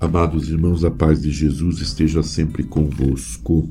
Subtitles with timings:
[0.00, 3.68] Amados irmãos, a paz de Jesus esteja sempre convosco.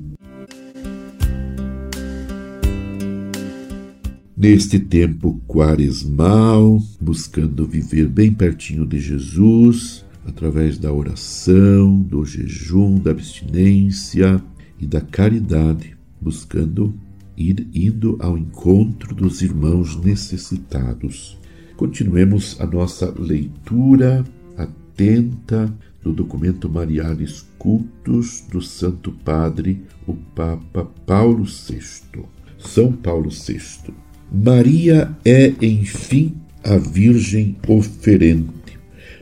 [4.37, 13.09] Neste tempo quaresmal, buscando viver bem pertinho de Jesus, através da oração, do jejum, da
[13.09, 14.39] abstinência
[14.79, 16.93] e da caridade, buscando
[17.35, 21.39] ir indo ao encontro dos irmãos necessitados.
[21.75, 24.23] Continuemos a nossa leitura
[24.55, 32.23] atenta do documento Marialis Cultos do Santo Padre, o Papa Paulo VI.
[32.57, 33.93] São Paulo VI.
[34.31, 38.77] Maria é, enfim, a Virgem oferente.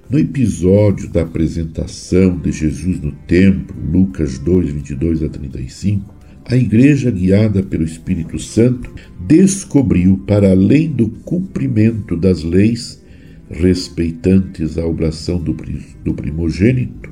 [0.09, 7.11] No episódio da apresentação de Jesus no templo, Lucas 2, 22 a 35, a Igreja,
[7.11, 13.03] guiada pelo Espírito Santo, descobriu, para além do cumprimento das leis
[13.49, 15.53] respeitantes à oblação do,
[16.13, 17.09] primogênito,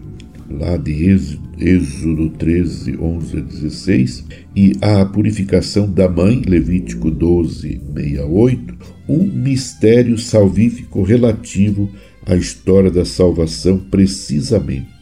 [0.50, 1.09] lá de
[1.58, 4.25] Êxodo 13, 11 a 16,
[4.56, 8.75] e à purificação da mãe, Levítico 12, 68,
[9.08, 11.89] um mistério salvífico relativo
[12.25, 14.95] à história da salvação precisamente.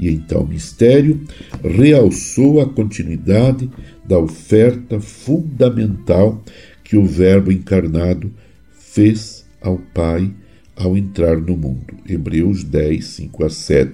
[0.00, 1.20] E em tal mistério
[1.62, 3.70] realçou a continuidade
[4.04, 6.42] da oferta fundamental
[6.82, 8.32] que o Verbo encarnado
[8.72, 10.32] fez ao Pai
[10.76, 11.94] ao entrar no mundo.
[12.08, 13.92] Hebreus 10, 5 a 7.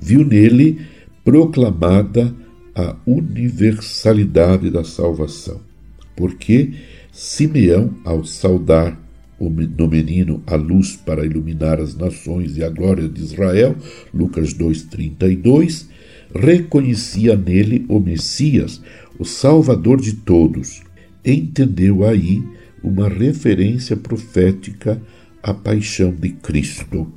[0.00, 0.80] Viu nele
[1.24, 2.34] proclamada
[2.74, 5.60] a universalidade da salvação,
[6.14, 6.72] porque
[7.10, 8.96] Simeão, ao saudar
[9.40, 13.76] no menino a luz para iluminar as nações e a glória de Israel,
[14.12, 15.86] Lucas 2,32,
[16.34, 18.80] reconhecia nele o Messias,
[19.18, 20.82] o Salvador de todos.
[21.24, 22.42] Entendeu aí
[22.82, 25.00] uma referência profética
[25.42, 27.12] a paixão de Cristo.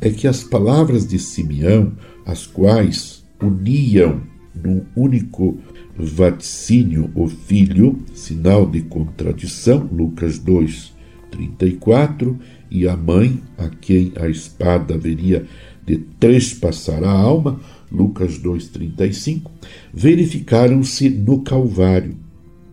[0.00, 1.92] É que as palavras de Simeão,
[2.26, 4.22] as quais uniam
[4.54, 5.58] num único
[5.96, 10.92] vaticínio o filho, sinal de contradição, Lucas 2,
[11.30, 12.38] 34,
[12.70, 15.46] e a mãe, a quem a espada haveria
[15.84, 19.50] de trespassar a alma, Lucas 2,35,
[19.92, 22.16] verificaram-se no Calvário.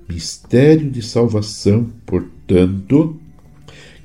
[0.07, 3.19] Mistério de salvação, portanto,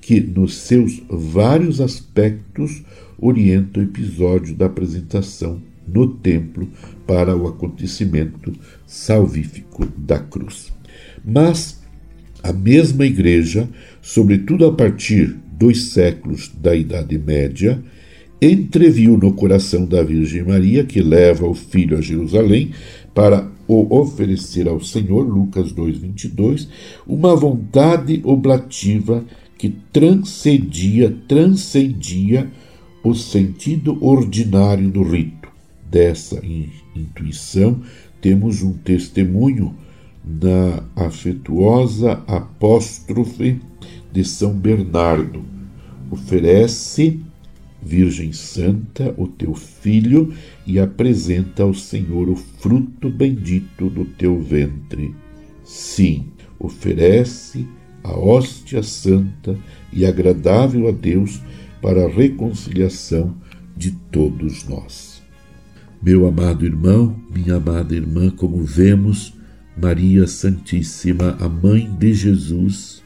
[0.05, 2.83] que, nos seus vários aspectos,
[3.19, 6.69] orienta o episódio da apresentação no templo
[7.07, 8.53] para o acontecimento
[8.87, 10.71] salvífico da cruz.
[11.25, 11.83] Mas
[12.43, 13.67] a mesma Igreja,
[14.03, 17.83] sobretudo a partir dos séculos da Idade Média,
[18.43, 22.73] entreviu no coração da Virgem Maria, que leva o filho a Jerusalém
[23.15, 26.69] para o oferecer ao Senhor, Lucas 2:22,
[27.07, 29.25] uma vontade oblativa
[29.59, 32.51] que transcendia, transcendia
[33.03, 35.49] o sentido ordinário do rito.
[35.91, 36.41] Dessa
[36.97, 37.83] intuição
[38.21, 39.75] temos um testemunho
[40.25, 43.61] na afetuosa apóstrofe
[44.11, 45.45] de São Bernardo.
[46.11, 47.21] Oferece,
[47.83, 50.33] Virgem Santa, o teu filho
[50.67, 55.15] e apresenta ao Senhor o fruto bendito do teu ventre.
[55.63, 56.27] Sim,
[56.59, 57.67] oferece
[58.05, 59.59] a hóstia santa
[59.91, 61.41] e agradável a Deus
[61.81, 63.35] para a reconciliação
[63.75, 65.23] de todos nós.
[66.03, 69.33] Meu amado irmão, minha amada irmã, como vemos,
[69.75, 73.03] Maria Santíssima, a mãe de Jesus,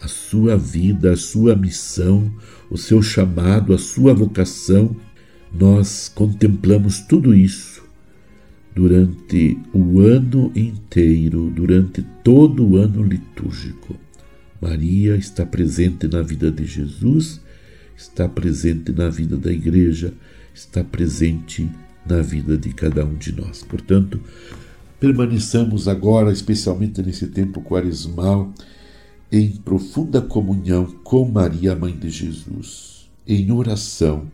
[0.00, 2.32] a sua vida, a sua missão,
[2.70, 4.94] o seu chamado, a sua vocação,
[5.52, 7.82] nós contemplamos tudo isso
[8.74, 13.96] durante o ano inteiro, durante todo o ano litúrgico.
[14.60, 17.40] Maria está presente na vida de Jesus,
[17.96, 20.12] está presente na vida da igreja,
[20.54, 21.68] está presente
[22.04, 23.62] na vida de cada um de nós.
[23.62, 24.20] Portanto,
[24.98, 28.52] permaneçamos agora, especialmente nesse tempo quaresmal,
[29.30, 34.30] em profunda comunhão com Maria, mãe de Jesus, em oração,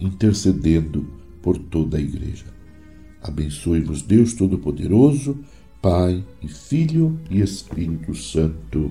[0.00, 1.06] intercedendo
[1.42, 2.46] por toda a igreja.
[3.22, 5.38] Abençoe-vos Deus Todo-Poderoso,
[5.82, 8.90] Pai e Filho e Espírito Santo.